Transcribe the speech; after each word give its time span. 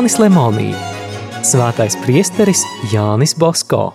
Jānis 0.00 0.14
Lemonī, 0.16 0.70
Svētais 1.44 1.92
priesteris 2.00 2.62
Jānis 2.88 3.34
Bosko. 3.36 3.90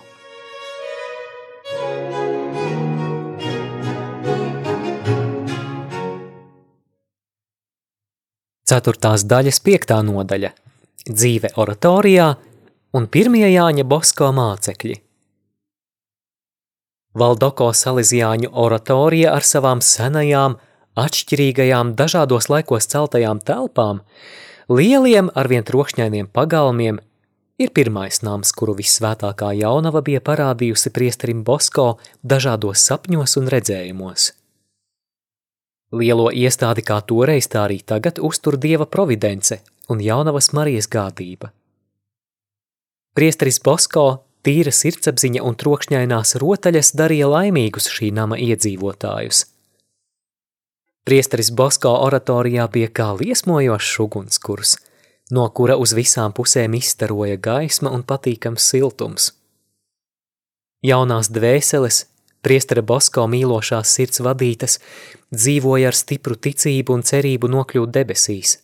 Ceturtās 8.70 9.26
daļas 9.26 9.58
piektā 9.66 9.98
nodaļa– 10.06 10.52
dzīve 11.10 11.50
oratorijā 11.58 12.30
un 12.94 13.10
pirmie 13.10 13.50
Jāņa 13.50 13.88
Bosko 13.90 14.30
mācekļi. 14.38 15.00
Valdoko 17.18 17.72
Salesiāņu 17.74 18.54
oratorija 18.54 19.34
ar 19.34 19.42
savām 19.42 19.82
senajām, 19.82 20.60
atšķirīgajām, 20.94 21.96
dažādos 21.98 22.52
laikos 22.54 22.92
celtajām 22.94 23.42
telpām, 23.42 24.04
lieliem 24.68 25.30
arvien 25.34 25.64
trokšņainiem 25.66 26.28
pagalmiem, 26.34 26.98
ir 27.58 27.70
pirmais 27.74 28.22
nams, 28.26 28.52
kuru 28.52 28.76
visvētākā 28.78 29.52
jaunava 29.60 30.02
bija 30.02 30.20
parādījusi 30.20 30.92
priesterim 30.92 31.44
Bosko 31.44 31.96
dažādos 32.22 32.82
sapņos 32.88 33.38
un 33.40 33.48
redzējumos. 33.52 34.32
Lielo 35.96 36.28
iestādi 36.34 36.82
kā 36.82 36.98
toreiz, 37.06 37.46
tā 37.46 37.62
arī 37.68 37.78
tagad 37.80 38.18
uztur 38.18 38.58
dieva 38.58 38.86
providence 38.90 39.60
un 39.88 40.02
jaunavas 40.02 40.50
Marijas 40.52 40.90
gādība. 40.90 41.52
Priesteris 43.16 43.62
Bosko, 43.64 44.24
tīra 44.44 44.74
sirdsapziņa 44.74 45.44
un 45.46 45.54
trokšņainās 45.56 46.36
rotaļas 46.42 46.90
darīja 46.98 47.30
laimīgus 47.30 47.86
šī 47.88 48.10
nama 48.12 48.36
iedzīvotājus. 48.36 49.46
Priesteris 51.06 51.52
Bosko 51.54 51.92
oratorijā 52.02 52.64
bija 52.66 52.88
kā 52.90 53.12
liesmojošs 53.14 53.98
ugunskurs, 54.02 54.72
no 55.30 55.44
kura 55.54 55.76
uz 55.78 55.92
visām 55.94 56.32
pusēm 56.34 56.74
izstaroja 56.74 57.36
gaisma 57.38 57.92
un 57.94 58.02
patīkams 58.02 58.66
siltums. 58.72 59.28
Jaunās 60.82 61.30
dvēseles, 61.30 62.00
priestera 62.42 62.82
Bosko 62.82 63.28
mīlošās 63.30 63.92
sirds 63.94 64.24
vadītas, 64.26 64.80
dzīvoja 65.30 65.92
ar 65.92 66.00
stipru 66.00 66.34
ticību 66.34 66.98
un 66.98 67.06
cerību 67.06 67.52
nokļūt 67.54 67.94
debesīs. 68.00 68.56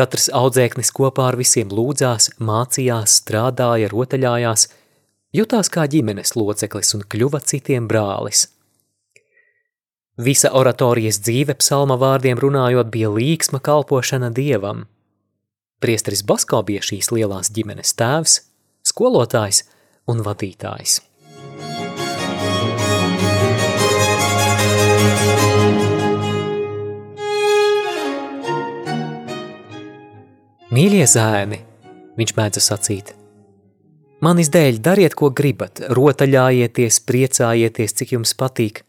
Katrs 0.00 0.30
audzēknis 0.32 0.88
kopā 0.96 1.28
ar 1.34 1.36
visiem 1.36 1.68
lūdzās, 1.68 2.32
mācījās, 2.40 3.20
strādāja, 3.20 3.92
rotaļājās, 3.92 4.70
jutās 5.36 5.68
kā 5.68 5.84
ģimenes 5.84 6.32
loceklis 6.32 6.96
un 6.96 7.04
kļuva 7.04 7.44
citiem 7.44 7.92
brālis. 7.92 8.53
Visa 10.14 10.52
oratorijas 10.54 11.16
dzīve 11.26 11.56
psalma 11.58 11.96
vārdiem 11.98 12.38
runājot 12.38 12.86
bija 12.86 13.08
līksma 13.10 13.58
kalpošana 13.58 14.28
dievam. 14.30 14.84
Priesteris 15.82 16.22
Basko 16.22 16.60
bija 16.62 16.84
šīs 16.86 17.10
lielās 17.10 17.50
ģimenes 17.50 17.96
tēvs, 17.98 18.36
skolotājs 18.86 19.64
un 20.06 20.22
vadītājs. 20.22 21.00
Mīļie 30.70 31.04
zēni, 31.10 31.58
viņš 32.14 32.36
mēdza 32.38 32.62
sacīt. 32.62 33.14
Manis 34.22 34.46
dēļ 34.54 34.78
dariet, 34.78 35.18
ko 35.18 35.34
gribat, 35.34 35.82
rotaļājieties, 35.90 37.02
priecājieties, 37.02 37.98
cik 37.98 38.14
jums 38.14 38.38
patīk, 38.38 38.84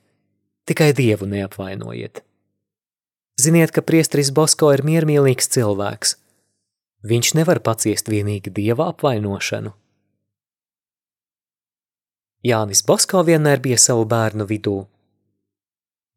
tikai 0.69 0.91
Dievu 0.97 1.27
neapvainojiet. 1.29 2.21
Ziniet, 3.41 3.71
ka 3.75 3.83
priestris 3.83 4.31
Bosko 4.31 4.71
ir 4.73 4.85
miermīlīgs 4.87 5.51
cilvēks. 5.51 6.15
Viņš 7.05 7.33
nevar 7.39 7.59
paciest 7.61 8.09
vienīgi 8.09 8.53
Dieva 8.53 8.89
apvainošanu. 8.93 9.73
Jānis 12.45 12.85
Bosko 12.85 13.25
vienmēr 13.25 13.61
bija 13.61 13.77
savu 13.81 14.05
bērnu 14.05 14.45
vidū. 14.49 14.79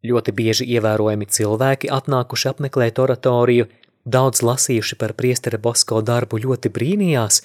Ļoti 0.05 0.33
bieži 0.33 0.65
ievērojami 0.77 1.27
cilvēki 1.27 1.91
atnākuši 2.01 2.55
apmeklēt 2.55 3.03
oratoriju– 3.03 3.69
Daudz 4.09 4.41
lasījuši 4.47 4.97
par 4.97 5.13
priestera 5.19 5.59
Bosko 5.61 6.01
darbu 6.01 6.39
ļoti 6.41 6.71
brīnījās, 6.73 7.43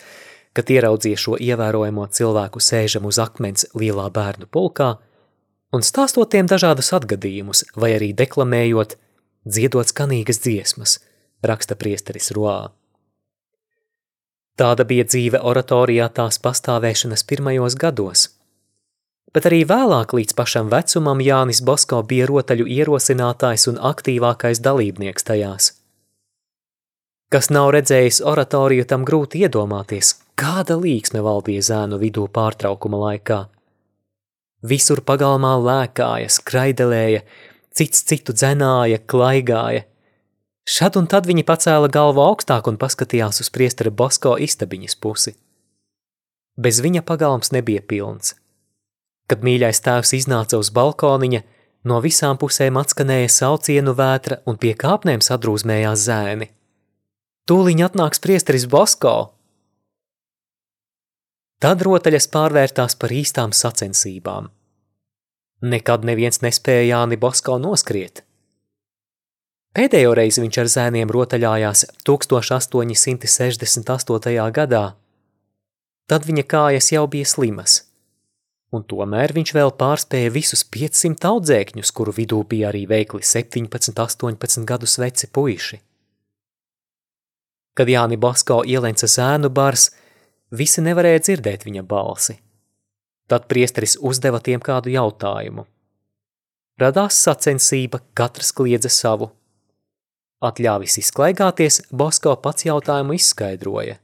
kad 0.55 0.69
ieraudzīja 0.71 1.19
šo 1.19 1.37
ievērojamo 1.41 2.05
cilvēku 2.07 2.61
sēžam 2.63 3.09
uz 3.09 3.19
akmens 3.19 3.65
lielā 3.75 4.05
bērnu 4.13 4.47
pulkā 4.47 4.93
un 5.73 5.85
stāstot 5.85 6.31
tiem 6.33 6.47
dažādus 6.49 6.93
atgadījumus 6.95 7.65
vai 7.75 7.95
arī 7.97 8.11
deklamējot, 8.17 8.95
dziedot 9.49 9.89
skanīgas 9.89 10.39
dziesmas, 10.45 10.99
raksta 11.43 11.75
priesteris 11.79 12.31
Roā. 12.35 12.71
Tāda 14.59 14.85
bija 14.85 15.07
dzīve 15.09 15.41
oratorijā 15.41 16.07
tās 16.13 16.37
pastāvēšanas 16.39 17.25
pirmajos 17.25 17.75
gados. 17.81 18.27
Bet 19.33 19.49
arī 19.49 19.63
vēlāk 19.65 20.13
līdz 20.13 20.37
pašam 20.37 20.69
vecumam 20.69 21.23
Jānis 21.25 21.63
Bosko 21.65 22.03
bija 22.05 22.29
rotaļu 22.29 22.69
ierosinātājs 22.69 23.71
un 23.73 23.81
aktīvākais 23.93 24.61
dalībnieks 24.61 25.25
tajās– 25.31 25.71
Kas 27.33 27.47
nav 27.49 27.71
redzējis 27.73 28.19
oratoriju, 28.29 28.83
tam 28.85 29.01
grūti 29.09 29.39
iedomāties, 29.41 30.11
kāda 30.37 30.75
līksme 30.77 31.23
valdīja 31.25 31.63
zēnu 31.65 31.97
vidū 31.97 32.27
pārtraukuma 32.29 32.99
laikā. 33.07 33.37
Visur 34.63 35.01
pagalmā 35.03 35.57
lēkāja, 35.59 36.29
skraidelēja, 36.31 37.23
cits 37.75 38.05
citu 38.07 38.35
dzenāja, 38.35 39.01
klaigāja. 39.03 39.83
Šad 40.63 40.95
un 40.95 41.09
tad 41.11 41.27
viņi 41.27 41.43
pacēla 41.43 41.89
galvu 41.91 42.23
augstāk 42.23 42.69
un 42.71 42.79
paskatījās 42.79 43.43
uz 43.43 43.49
priestera 43.51 43.91
Bosko 43.91 44.37
istabiņas 44.39 44.95
pusi. 45.03 45.35
Bez 46.55 46.79
viņa 46.85 47.03
pagalms 47.03 47.51
nebija 47.51 47.81
pilns. 47.83 48.37
Kad 49.27 49.43
mīļais 49.43 49.83
tēvs 49.83 50.13
iznāca 50.15 50.59
uz 50.61 50.69
balkoniņa, 50.71 51.41
no 51.83 51.99
visām 52.03 52.39
pusēm 52.39 52.79
atskanēja 52.79 53.31
saucienu 53.31 53.95
vētra 53.97 54.39
un 54.47 54.59
pie 54.61 54.71
kāpnēm 54.79 55.23
sadrūzmējās 55.23 56.07
zēni. 56.07 56.49
Tūliņ 57.49 57.83
atnāks 57.89 58.23
priesteris 58.23 58.67
Bosko. 58.71 59.33
Tad 61.61 61.85
rotaļas 61.85 62.27
pārvērtās 62.33 62.97
par 62.99 63.13
īstām 63.13 63.53
sacensībām. 63.55 64.49
Nekad 65.63 66.03
neviens 66.03 66.41
nespēja 66.43 66.89
Jāni 66.89 67.19
Bosko 67.19 67.55
noskriet. 67.61 68.23
Pēdējo 69.73 70.11
reizi 70.13 70.37
viņš 70.43 70.57
ar 70.61 70.67
zēniem 70.69 71.09
rotaļājās 71.09 71.79
1868. 72.05 74.51
gadā. 74.53 74.93
Tad 76.05 76.21
viņa 76.27 76.43
kājas 76.45 76.91
jau 76.93 77.07
bija 77.07 77.25
slimas, 77.25 77.89
un 78.75 78.83
tomēr 78.83 79.33
viņš 79.33 79.53
vēl 79.55 79.71
pārspēja 79.79 80.29
visus 80.35 80.63
500 80.67 81.25
audzēkņus, 81.31 81.91
kuru 81.95 82.11
vidū 82.13 82.43
bija 82.45 82.69
arī 82.69 82.85
veikli 82.91 83.23
17, 83.25 83.97
18 83.97 84.65
gadus 84.69 84.97
veci 85.01 85.25
puiši. 85.31 85.81
Kad 87.73 87.89
Jāni 87.89 88.21
Basko 88.21 88.61
ielenca 88.69 89.09
zēnu 89.09 89.49
bars, 89.49 89.89
visi 90.53 90.83
nevarēja 90.85 91.23
dzirdēt 91.27 91.65
viņa 91.67 91.83
balsi. 91.87 92.37
Tad 93.27 93.47
priesteris 93.51 93.95
uzdeva 94.01 94.41
tiem 94.43 94.61
kādu 94.61 94.91
jautājumu. 94.93 95.65
Radās 96.81 97.17
sacensība, 97.21 98.01
katrs 98.17 98.51
kliedza 98.55 98.89
savu. 98.89 99.29
Atļāvis 100.43 100.97
izklaigāties, 100.99 101.83
Basko 101.93 102.35
pats 102.43 102.65
jautājumu 102.67 103.15
izskaidroja. 103.15 103.99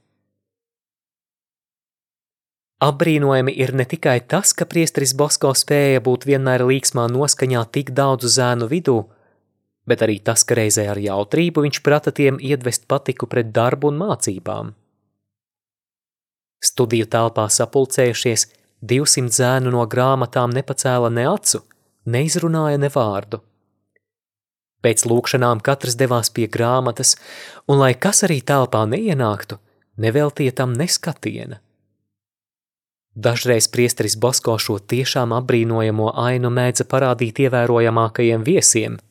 Apbrīnojami 2.79 3.51
ir 3.59 3.73
ne 3.75 3.83
tikai 3.83 4.21
tas, 4.23 4.53
ka 4.55 4.63
priesteris 4.69 5.11
Basko 5.19 5.51
spēja 5.51 5.99
būt 5.99 6.23
vienmēr 6.29 6.63
līksmā 6.63 7.09
noskaņā 7.11 7.65
tik 7.75 7.91
daudzu 7.91 8.31
zēnu 8.31 8.69
vidū, 8.71 9.01
bet 9.89 10.05
arī 10.05 10.21
tas, 10.23 10.45
ka 10.47 10.55
reizē 10.55 10.85
ar 10.93 11.01
jautrību 11.03 11.65
viņš 11.65 11.81
prata 11.83 12.13
tiem 12.15 12.39
iedvest 12.39 12.87
patiku 12.87 13.27
pret 13.27 13.51
darbu 13.51 13.91
un 13.91 13.99
mācībām. 13.99 14.71
Studiju 16.59 17.07
telpā 17.07 17.47
sapulcējušies, 17.51 18.47
200 18.83 19.35
zēnu 19.35 19.71
no 19.75 19.85
grāmatām 19.87 20.51
nepacēla 20.55 21.11
ne 21.13 21.25
acu, 21.29 21.63
neizrunāja 22.05 22.79
ne 22.81 22.89
vārdu. 22.91 23.41
Pēc 24.83 25.03
lūkšanām 25.11 25.59
katrs 25.63 25.97
devās 25.99 26.31
pie 26.31 26.47
grāmatas, 26.47 27.15
un 27.67 27.81
lai 27.83 27.93
kas 27.95 28.23
arī 28.27 28.39
telpā 28.39 28.85
neienāktu, 28.87 29.59
neveltīja 29.99 30.55
tam 30.61 30.75
neskatiena. 30.79 31.59
Dažreiz 33.19 33.67
priesteris 33.67 34.15
Bosko 34.15 34.55
šo 34.61 34.77
tiešām 34.79 35.35
apbrīnojamo 35.35 36.13
ainu 36.23 36.51
mēdza 36.55 36.87
parādīt 36.87 37.43
ievērojamākajiem 37.47 38.47
viesiem– 38.47 38.99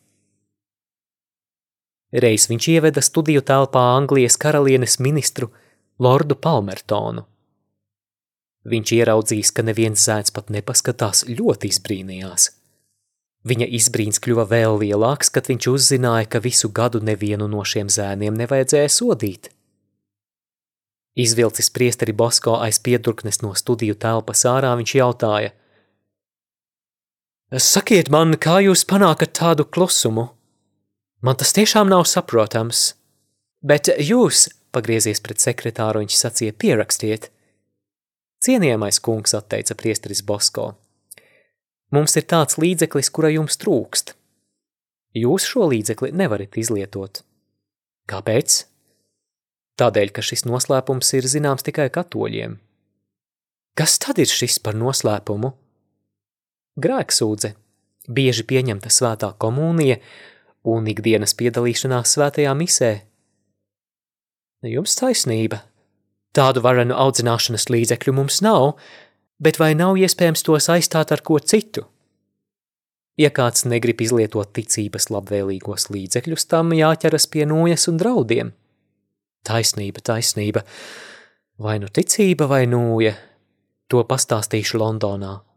Reiz 2.13 2.47
viņš 2.49 2.69
ieveda 2.73 3.03
studiju 3.05 3.43
telpā 3.45 3.83
Anglijas 3.99 4.39
karalienes 4.41 4.97
ministru 4.99 5.51
Lordu 6.01 6.39
Palmertonu. 6.41 7.27
Viņš 8.69 8.93
ieraudzījis, 8.99 9.53
ka 9.57 9.65
neviens 9.65 10.05
zēns 10.05 10.35
pat 10.35 10.51
nepaskatās, 10.53 11.25
ļoti 11.29 11.71
izbrīnījās. 11.73 12.51
Viņa 13.49 13.69
izbrīns 13.79 14.21
kļuva 14.21 14.45
vēl 14.51 14.81
lielāks, 14.83 15.31
kad 15.33 15.49
viņš 15.49 15.69
uzzināja, 15.73 16.27
ka 16.29 16.43
visu 16.45 16.69
gadu 16.75 17.01
nevienu 17.01 17.47
no 17.49 17.63
šiem 17.65 17.89
zēniem 17.89 18.37
nevajadzēja 18.37 18.91
sodīt. 18.93 19.49
Izvilcis 21.19 21.71
priesteri 21.75 22.13
Bosko 22.13 22.59
aiz 22.61 22.79
piedurknes 22.83 23.41
no 23.43 23.55
studiju 23.57 23.97
telpas 23.99 24.45
ārā, 24.47 24.75
viņš 24.79 24.95
jautāja– 25.01 25.55
Sakiet 27.49 28.11
man, 28.13 28.35
kā 28.37 28.59
jūs 28.61 28.83
panākat 28.85 29.31
tādu 29.39 29.65
klusumu? 29.65 30.27
Man 31.25 31.37
tas 31.41 31.55
tiešām 31.57 31.89
nav 31.89 32.03
saprotams. 32.05 32.93
Bet 33.65 33.89
jūs, 33.89 34.51
pagriezies 34.69 35.23
pret 35.25 35.41
sekretāru, 35.41 36.03
viņš 36.05 36.19
sacīja, 36.19 36.53
pierakstiet. 36.53 37.31
Cienījamais 38.45 39.01
kungs, 39.03 39.35
atteica 39.35 39.75
priesteris 39.79 40.23
Bosko. 40.23 40.73
Mums 41.95 42.15
ir 42.21 42.27
tāds 42.31 42.59
līdzeklis, 42.61 43.11
kura 43.11 43.33
jums 43.35 43.59
trūkst. 43.61 44.15
Jūs 45.19 45.47
šo 45.49 45.67
līdzekli 45.73 46.13
nevarat 46.15 46.59
izlietot. 46.61 47.23
Kāpēc? 48.09 48.59
Tādēļ, 49.79 50.13
ka 50.15 50.23
šis 50.23 50.45
noslēpums 50.47 51.15
ir 51.19 51.27
zināms 51.31 51.65
tikai 51.67 51.89
katoļiem. 51.95 52.59
Kas 53.79 53.99
tad 54.03 54.19
ir 54.23 54.31
šis 54.31 54.59
par 54.63 54.77
noslēpumu? 54.79 55.55
grēksūdze, 56.79 57.53
bieži 58.09 58.45
pieņemta 58.49 58.91
svētā 58.93 59.33
komunija 59.43 59.99
un 60.69 60.89
ikdienas 60.91 61.35
piedalīšanās 61.39 62.15
svētajā 62.17 62.55
misē. 62.59 62.93
Jums 64.67 64.97
taisnība. 64.99 65.63
Tādu 66.37 66.63
varenu 66.65 66.97
audzināšanas 66.97 67.69
līdzekļu 67.73 68.15
mums 68.19 68.43
nav, 68.45 68.75
bet 69.41 69.59
vai 69.61 69.73
nav 69.79 69.97
iespējams 70.01 70.45
tos 70.47 70.69
aizstāt 70.73 71.15
ar 71.15 71.25
ko 71.25 71.39
citu? 71.41 71.87
Ja 73.19 73.33
kāds 73.35 73.65
negrib 73.67 74.03
izlietot 74.05 74.53
ticības 74.55 75.09
labvēlīgos 75.11 75.89
līdzekļus, 75.91 76.47
tam 76.53 76.71
jāķeras 76.77 77.27
pie 77.33 77.49
nojas 77.51 77.89
un 77.91 77.99
draudiem. 77.99 78.53
Taisnība, 79.49 80.05
taisnība. 80.05 80.63
Vai 81.59 81.79
nu 81.83 81.89
ticība 81.91 82.47
vai 82.47 82.63
nūja, 82.71 83.17
to 83.91 84.05
pastāstīšu 84.07 84.79
Londonā. 84.79 85.48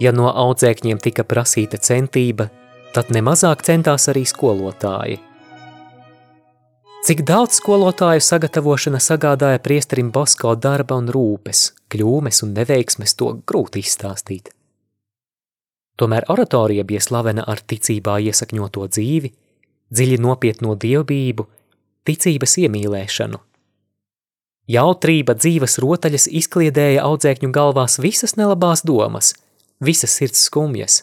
Ja 0.00 0.12
no 0.12 0.28
audzēkņiem 0.28 0.98
tika 1.00 1.24
prasīta 1.24 1.78
centība, 1.80 2.50
tad 2.92 3.08
nemazāk 3.12 3.64
centās 3.64 4.10
arī 4.12 4.26
skolotāji. 4.28 5.22
Cik 7.06 7.22
daudz 7.22 7.60
skolotāju 7.60 8.20
sagatavošana 8.24 8.98
sagādāja 9.00 9.60
priesterim 9.62 10.10
Bosko 10.12 10.56
darba 10.58 10.98
un 10.98 11.08
rūpes, 11.14 11.70
kļūmes 11.92 12.42
un 12.42 12.52
neveiksmes, 12.56 13.14
to 13.14 13.30
grūti 13.46 13.84
izstāstīt. 13.84 14.50
Tomēr 15.96 16.26
oratorija 16.28 16.84
bija 16.84 17.00
slavena 17.00 17.46
ar 17.48 17.62
ticībā 17.62 18.18
iesakņoto 18.26 18.88
dzīvi, 18.90 19.32
dziļi 19.94 20.18
nopietno 20.20 20.74
dievbību, 20.76 21.46
ticības 22.04 22.58
iemīlēšanu. 22.66 23.40
Jautrība 24.76 25.38
dzīves 25.38 25.78
rotaļas 25.80 26.26
izkliedēja 26.42 27.06
audzēkņu 27.06 27.52
galvās 27.54 28.00
visas 28.02 28.36
nelabās 28.36 28.84
domas– 28.84 29.32
visas 29.80 30.14
sirds 30.16 30.46
skumjas. 30.48 31.02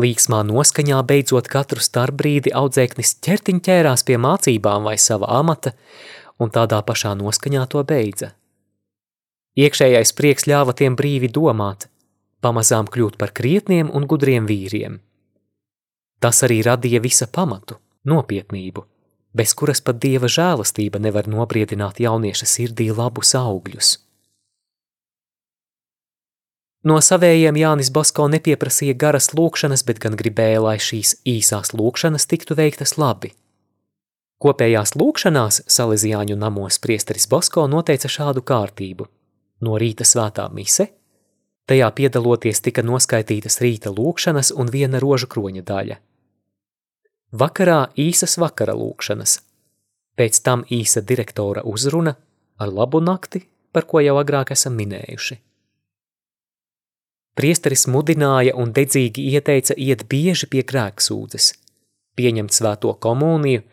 Līksmā 0.00 0.40
noskaņā 0.46 0.98
beidzot 1.06 1.46
katru 1.50 1.82
starpbrīdi 1.82 2.50
audzēknis 2.50 3.14
ķertiņ 3.22 3.60
ķērās 3.66 4.02
pie 4.06 4.18
mācībām 4.18 4.88
vai 4.88 4.96
sava 4.98 5.28
amata, 5.38 5.74
un 6.42 6.50
tādā 6.50 6.80
pašā 6.82 7.14
noskaņā 7.18 7.66
to 7.70 7.84
beidza. 7.86 8.32
Iekšējais 9.54 10.10
prieks 10.18 10.48
ļāva 10.50 10.74
tiem 10.74 10.96
brīvi 10.98 11.30
domāt, 11.30 11.86
pamazām 12.42 12.90
kļūt 12.90 13.18
par 13.20 13.30
krietniem 13.30 13.92
un 13.94 14.08
gudriem 14.10 14.48
vīriem. 14.50 14.98
Tas 16.18 16.42
arī 16.42 16.58
radīja 16.66 16.98
visa 17.04 17.28
pamatu, 17.30 17.78
nopietnību, 18.10 18.82
bez 19.34 19.54
kuras 19.54 19.82
pat 19.84 20.00
dieva 20.02 20.26
žēlastība 20.26 20.98
nevar 20.98 21.30
nobriedināt 21.30 22.02
jaunieša 22.02 22.50
sirdī 22.50 22.90
labus 22.90 23.34
augļus. 23.38 23.98
No 26.84 26.98
savējiem 27.00 27.56
Jānis 27.56 27.88
Basko 27.88 28.26
nepieprasīja 28.28 28.92
garas 29.00 29.30
lūkšanas, 29.32 29.86
bet 29.88 30.02
gan 30.02 30.18
gribēja, 30.20 30.60
lai 30.60 30.76
šīs 30.76 31.14
īsās 31.24 31.72
lūkšanas 31.72 32.28
tiktu 32.28 32.56
veiktas 32.58 32.98
labi. 33.00 33.30
Kopējās 34.44 34.92
lūkšanās 35.00 35.62
Salesiāņu 35.70 36.36
namos 36.36 36.76
priesteris 36.84 37.24
Basko 37.30 37.64
noteica 37.72 38.10
šādu 38.12 38.42
kārtību. 38.44 39.06
No 39.64 39.78
rīta 39.80 40.04
svētā 40.04 40.44
mise, 40.52 40.90
tajā 41.64 41.88
piedaloties 41.96 42.60
tika 42.60 42.84
noskaitītas 42.84 43.56
rīta 43.64 43.94
lūkšanas 43.94 44.52
un 44.52 44.68
viena 44.68 45.00
rožu 45.00 45.30
kroņa 45.32 45.64
daļa. 45.64 45.96
Vakarā 47.32 47.78
īsas 47.96 48.36
vakara 48.36 48.76
lūkšanas, 48.76 49.38
pēc 50.20 50.42
tam 50.44 50.68
īsa 50.68 51.00
direktora 51.00 51.64
uzruna 51.64 52.12
ar 52.60 52.68
labu 52.68 53.00
nakti, 53.00 53.46
par 53.72 53.88
ko 53.88 54.04
jau 54.04 54.20
agrāk 54.20 54.52
esam 54.52 54.76
minējuši. 54.76 55.40
Priesteris 57.34 57.88
mudināja 57.90 58.54
un 58.54 58.70
dedzīgi 58.74 59.24
ieteica 59.34 59.74
iet 59.74 60.04
bieži 60.10 60.46
pie 60.50 60.62
grēksūdzes, 60.62 61.50
pieņemt 62.14 62.54
svēto 62.54 62.92
komuniju, 63.02 63.64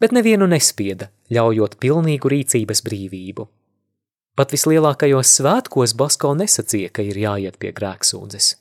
bet 0.00 0.14
nevienu 0.16 0.48
nespieda, 0.48 1.10
ļaujot 1.28 1.76
pilnīgu 1.82 2.32
rīcības 2.32 2.80
brīvību. 2.86 3.44
Pat 4.38 4.54
vislielākajos 4.54 5.34
svētkos 5.40 5.92
Basko 5.98 6.32
nesacīja, 6.38 6.94
ka 6.94 7.04
ir 7.04 7.18
jāiet 7.18 7.58
pie 7.60 7.74
grēksūdzes. 7.76 8.54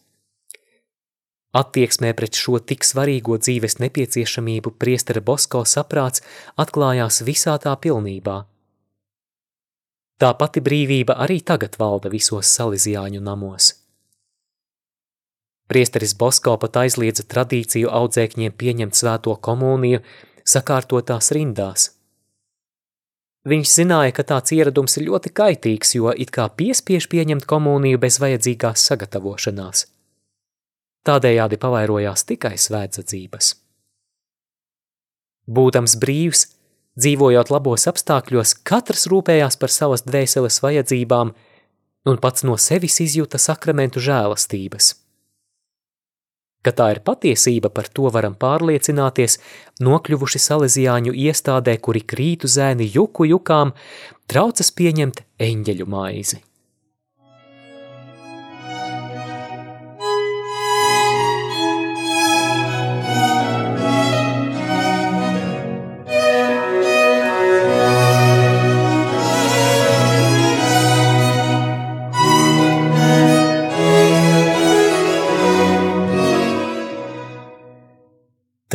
Attieksmē 1.58 2.12
pret 2.18 2.36
šo 2.36 2.60
tik 2.60 2.84
svarīgo 2.84 3.38
dzīves 3.40 3.80
nepieciešamību 3.80 4.76
priestera 4.82 5.24
Bosko 5.24 5.64
saprāts 5.64 6.26
atklājās 6.60 7.24
visā 7.24 7.56
tā 7.64 7.74
pilnībā. 7.80 8.42
Tā 10.18 10.34
pati 10.36 10.62
brīvība 10.66 11.16
arī 11.24 11.40
tagad 11.46 11.78
valda 11.80 12.12
visos 12.12 12.50
salizjāņu 12.58 13.22
namos. 13.24 13.87
Priesteris 15.68 16.16
Bosko 16.16 16.56
pat 16.62 16.80
aizliedza 16.80 17.26
tradīciju 17.28 17.92
audzēkņiem 17.92 18.56
pieņemt 18.56 18.96
svēto 18.96 19.36
komuniju 19.44 20.00
sakārtotās 20.48 21.34
rindās. 21.36 21.90
Viņš 23.48 23.74
zināja, 23.80 24.14
ka 24.16 24.24
tāds 24.28 24.52
ieradums 24.56 24.98
ir 25.00 25.08
ļoti 25.08 25.32
kaitīgs, 25.36 25.94
jo 25.96 26.12
it 26.12 26.32
kā 26.36 26.48
piespiež 26.52 27.08
pieņemt 27.12 27.46
komuniju 27.48 28.00
bez 28.00 28.20
vajadzīgās 28.24 28.84
sagatavošanās. 28.90 29.86
Tādējādi 31.08 31.60
pavairojās 31.60 32.26
tikai 32.28 32.56
svētdzadzības. 32.60 33.54
Būtams 35.48 35.96
brīvs, 36.00 36.44
dzīvojot 37.00 37.52
labos 37.56 37.88
apstākļos, 37.92 38.56
katrs 38.68 39.08
rūpējās 39.12 39.60
par 39.60 39.72
savas 39.72 40.04
dvēseles 40.08 40.60
vajadzībām 40.64 41.34
un 42.08 42.24
pats 42.24 42.44
no 42.48 42.56
sevis 42.60 43.00
izjūta 43.04 43.40
sakramentu 43.40 44.04
žēlastības– 44.04 44.94
Ka 46.68 46.74
tā 46.76 46.90
ir 46.92 47.00
patiesība, 47.00 47.70
par 47.72 47.88
to 47.96 48.10
varam 48.12 48.34
pārliecināties, 48.36 49.38
nokļuvuši 49.88 50.42
salezijāņu 50.50 51.14
iestādē, 51.16 51.78
kuri 51.80 52.02
krītu 52.04 52.52
zēni 52.52 52.90
juku 52.92 53.30
jukām, 53.30 53.72
traucas 54.28 54.74
pieņemt 54.76 55.24
eņģeļu 55.48 55.88
maizi. 55.88 56.42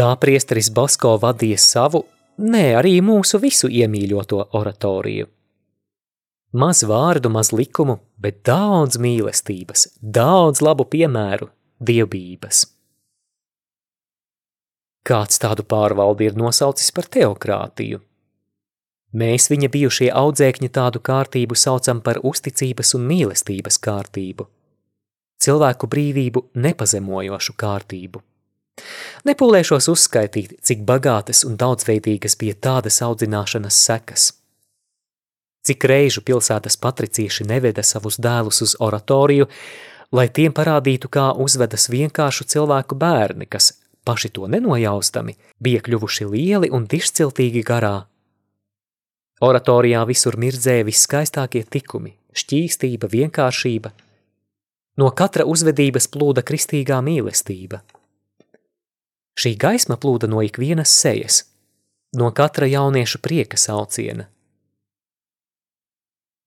Tā 0.03 0.17
priesteris 0.19 0.67
Basko 0.75 1.13
vadīja 1.23 1.61
savu, 1.63 2.01
nē, 2.43 2.63
arī 2.75 2.97
mūsu 3.07 3.39
visu 3.39 3.69
iemīļoto 3.71 4.41
oratoriju. 4.59 5.29
Maz 6.59 6.81
vārdu, 6.91 7.31
maz 7.31 7.53
likumu, 7.55 8.01
bet 8.19 8.41
daudz 8.49 8.99
mīlestības, 8.99 9.85
daudz 10.03 10.59
labu 10.67 10.89
piemēru, 10.91 11.47
dievbības. 11.79 12.65
Kāds 15.07 15.39
tādu 15.39 15.63
pārvaldi 15.71 16.27
ir 16.33 16.35
nosaucis 16.35 16.91
par 16.99 17.07
teokrātiju. 17.07 18.03
Mēs 19.23 19.47
viņa 19.55 19.71
bijušie 19.71 20.11
audzēkņi 20.25 20.73
tādu 20.81 20.99
kārtību 20.99 21.55
saucam 21.55 22.03
par 22.03 22.19
uzticības 22.33 22.95
un 22.99 23.07
mīlestības 23.07 23.79
kārtību. 23.79 24.51
cilvēku 25.39 25.87
brīvību 25.87 26.47
nepazemojošu 26.55 27.55
kārtību. 27.55 28.27
Nepūlēšos 29.29 29.87
uzskaitīt, 29.93 30.57
cik 30.65 30.83
bagātas 30.89 31.45
un 31.47 31.59
daudzveidīgas 31.61 32.39
bija 32.41 32.57
tādas 32.67 32.99
audzināšanas 33.05 33.79
sekas. 33.87 34.31
Cik 35.63 35.85
reižu 35.87 36.25
pilsētas 36.27 36.79
patricieši 36.83 37.47
neveda 37.47 37.85
savus 37.87 38.19
dēlus 38.19 38.63
uz 38.65 38.75
oratoriju, 38.83 39.47
lai 40.11 40.27
tiem 40.29 40.55
parādītu, 40.57 41.13
kā 41.13 41.29
uzvedas 41.39 41.87
vienkāršu 41.93 42.49
cilvēku 42.51 42.99
bērni, 42.99 43.47
kas, 43.47 43.71
paši 44.03 44.33
to 44.35 44.49
nenojaustami, 44.51 45.37
bija 45.63 45.85
kļuvuši 45.87 46.27
lieli 46.33 46.73
un 46.75 46.89
dišciltīgi 46.91 47.63
garā. 47.69 47.95
Oratorijā 49.43 50.03
visur 50.09 50.39
mirdzēja 50.39 50.87
viskaistākie 50.89 51.63
tikumi, 51.63 52.17
šķīstība, 52.35 53.11
vienkāršība. 53.15 53.95
No 54.99 55.15
katra 55.15 55.47
uzvedības 55.47 56.11
plūda 56.11 56.43
kristīgā 56.47 56.99
mīlestība– 57.05 57.85
Šī 59.39 59.55
gaisma 59.57 59.97
plūda 59.97 60.29
no 60.29 60.43
ikvienas 60.45 60.93
sejas, 60.93 61.45
no 62.17 62.31
katra 62.37 62.69
jaunieša 62.69 63.21
prieka 63.25 63.57
sauciena. 63.57 64.29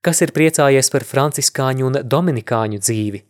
Kas 0.05 0.21
ir 0.21 0.35
priecājies 0.35 0.91
par 0.93 1.03
franciskāņu 1.09 1.87
un 1.87 1.97
dominikāņu 2.05 2.77
dzīvi, 2.77 3.23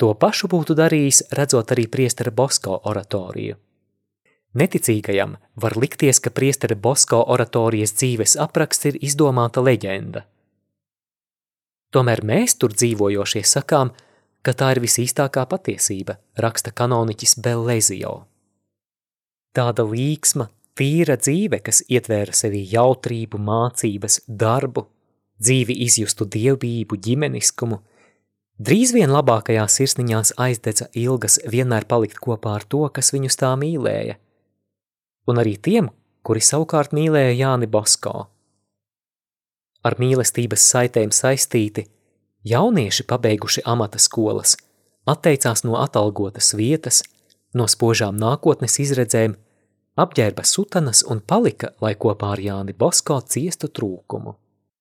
to 0.00 0.14
pašu 0.16 0.48
būtu 0.48 0.76
darījis, 0.78 1.26
redzot 1.36 1.74
arī 1.74 1.84
priestera 1.92 2.32
Bosko 2.32 2.78
oratoriju. 2.88 3.58
Neticīgajam 4.56 5.36
var 5.56 5.76
likties, 5.76 6.20
ka 6.20 6.32
priestera 6.32 6.76
Bosko 6.76 7.20
oratorijas 7.34 7.92
dzīves 7.96 8.38
apraksts 8.40 8.88
ir 8.90 8.98
izdomāta 9.04 9.60
leģenda. 9.64 10.24
Tomēr 11.92 12.24
mēs 12.24 12.56
tur 12.56 12.72
dzīvojošie 12.72 13.44
sakām, 13.44 13.92
ka 14.40 14.56
tā 14.56 14.72
ir 14.74 14.80
visīstākā 14.84 15.44
patiesība, 15.48 16.16
raksta 16.40 16.72
kanoniķis 16.72 17.36
Bellezio. 17.44 18.14
Tāda 19.52 19.84
līksma, 19.84 20.46
tīra 20.78 21.18
dzīve, 21.20 21.60
kas 21.60 21.82
ietvēra 21.92 22.32
sevī 22.32 22.62
jautrību, 22.72 23.36
mācības, 23.36 24.22
darbu, 24.26 24.86
dzīvi 25.42 25.76
izjustu 25.84 26.24
dievbību, 26.24 26.96
ģimeniskumu, 27.06 27.82
drīz 28.62 28.94
vien 28.96 29.12
labākajās 29.12 29.76
sirsniņās 29.80 30.34
aizdedza 30.40 30.88
ilgas 30.96 31.38
vienmēr 31.44 31.84
palikt 31.90 32.20
kopā 32.22 32.56
ar 32.60 32.64
to, 32.64 32.86
kas 32.88 33.12
viņus 33.12 33.40
tā 33.42 33.52
mīlēja, 33.60 34.16
un 35.28 35.40
arī 35.42 35.58
tiem, 35.60 35.90
kuri 36.24 36.40
savukārt 36.40 36.94
mīlēja 36.96 37.36
Jāni 37.36 37.68
Bosko. 37.68 38.26
Ar 39.82 39.98
mīlestības 39.98 40.64
saitēm 40.72 41.10
saistīti, 41.12 41.88
jaunieši 42.46 43.04
pabeiguši 43.10 43.64
amata 43.68 43.98
skolas, 44.00 44.56
atteicās 45.10 45.64
no 45.66 45.76
atalgotas 45.82 46.54
vietas, 46.54 47.02
no 47.54 47.68
spožām 47.68 48.16
nākotnes 48.20 48.78
izredzēm, 48.82 49.36
apģērba 50.00 50.44
sutanas 50.48 51.02
un 51.08 51.20
palika, 51.20 51.72
lai 51.84 51.94
kopā 51.94 52.34
ar 52.36 52.40
Jāni 52.40 52.74
Bosko 52.78 53.20
ciestu 53.28 53.68
trūkumu. 53.68 54.36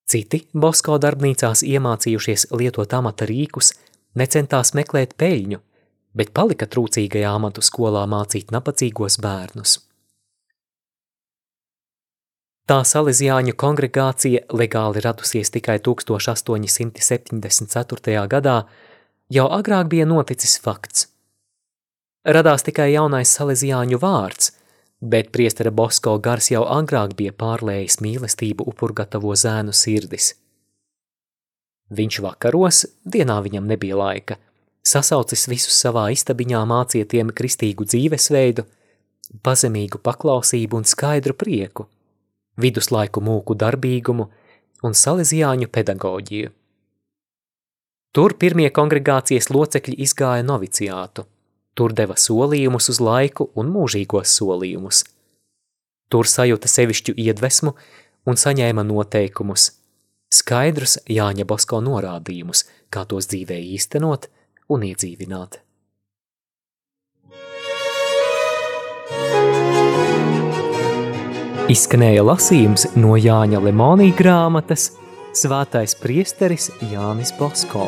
Citi 0.08 0.46
Bosko 0.54 0.98
darbnīcās 1.00 1.63
iemācījušies 1.63 2.50
lietot 2.51 2.94
amata 2.94 3.28
rīkus, 3.30 3.74
necentās 4.16 4.74
meklēt 4.75 5.16
peļņu, 5.20 5.62
bet 6.16 6.34
palika 6.36 6.68
trūcīgajā 6.68 7.32
amatu 7.32 7.63
skolā 7.63 8.04
mācīt 8.12 8.51
nabadzīgos 8.51 9.20
bērnus. 9.24 9.80
Tā 12.72 12.86
salīdzjāņu 12.88 13.51
kongregācija 13.60 14.48
legāli 14.56 15.01
radusies 15.04 15.50
tikai 15.51 15.75
1874. 15.84 18.13
gadā, 18.32 18.63
jau 19.28 19.48
agrāk 19.51 19.92
bija 19.92 20.08
noticis 20.08 20.56
fakts. 20.63 21.11
Radās 22.22 22.62
tikai 22.62 22.92
jaunais 22.94 23.32
salīdzjāņu 23.34 23.98
vārds, 23.98 24.51
bet 25.01 25.32
priestera 25.34 25.72
Bosko 25.74 26.20
gars 26.22 26.51
jau 26.51 26.62
agrāk 26.70 27.16
bija 27.18 27.34
pārlējis 27.34 27.98
mīlestību 28.06 28.68
upurgatavo 28.70 29.34
zēnu 29.34 29.74
sirdis. 29.74 30.36
Viņš 31.90 32.20
vakaros, 32.22 32.84
dienā 33.16 33.40
viņam 33.42 33.66
nebija 33.66 33.98
laika, 33.98 34.38
sasaucis 34.86 35.48
visus 35.50 35.82
savā 35.82 36.12
istabiņā 36.13 36.62
mācietiem 36.70 37.34
kristīgu 37.34 37.90
dzīvesveidu, 37.90 38.68
pazemīgu 39.42 39.98
paklausību 40.06 40.78
un 40.78 40.86
skaidru 40.86 41.34
prieku, 41.34 41.90
viduslaiku 42.62 43.25
mūku 43.25 43.58
darbīgumu 43.58 44.30
un 44.86 44.94
salīdzjāņu 44.94 45.74
pedagoģiju. 45.74 46.54
Tur 48.13 48.38
pirmie 48.38 48.70
kongregācijas 48.70 49.50
locekļi 49.50 50.04
izgāja 50.06 50.46
noviciātu– 50.46 51.25
Tur 51.75 51.94
deva 51.96 52.18
solījumus 52.20 52.90
uz 52.92 53.00
laiku 53.00 53.50
un 53.56 53.72
mūžīgos 53.72 54.34
solījumus. 54.38 55.04
Tur 56.12 56.28
sajuta 56.28 56.68
sevišķu 56.68 57.16
iedvesmu 57.16 57.74
un 58.28 58.38
saņēma 58.38 58.84
noteikumus, 58.84 59.72
skaidrus 60.32 60.98
Jāņa 61.08 61.48
Bosko 61.48 61.80
norādījumus, 61.84 62.66
kā 62.92 63.06
tos 63.08 63.32
dzīvē 63.32 63.60
īstenot 63.78 64.28
un 64.72 64.88
iedzīvināt. 64.92 65.62
Izskanēja 71.72 72.24
lasījums 72.28 72.90
no 73.00 73.16
Jāņa 73.16 73.62
Lemonī 73.63 74.10
grāmatas 74.18 74.90
Svētais 75.32 75.96
priesteris 75.96 76.68
Jānis 76.92 77.32
Bosko. 77.38 77.88